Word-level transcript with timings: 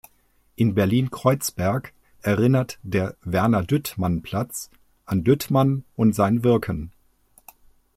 In 0.55 0.73
Berlin-Kreuzberg 0.73 1.93
erinnert 2.23 2.79
der 2.81 3.15
"Werner-Düttmann-Platz" 3.23 4.71
an 5.05 5.23
Düttmann 5.23 5.83
und 5.95 6.15
sein 6.15 6.43
Wirken. 6.43 6.91